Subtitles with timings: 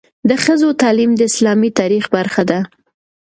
[0.29, 2.59] د ښځو تعلیم د اسلامي تاریخ برخه ده.